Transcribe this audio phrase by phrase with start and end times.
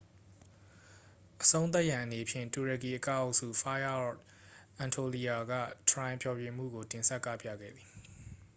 [1.41, 4.15] "အဆုံးသတ်ရန်အနေဖြင့် တူရကီအကအုပ်စု fire of
[4.83, 5.53] anatolia က
[5.89, 7.89] "ထရိုင်" ဖျော်ဖြေမှုကို တင်ဆက်ကပြခဲ့သည်။